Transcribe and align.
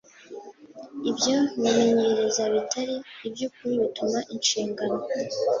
Ibyo 1.09 1.35
bimenyereza 1.61 2.43
bitari 2.53 2.95
ibyukuri 3.27 3.73
bituma 3.83 4.17
inshingano 4.33 4.99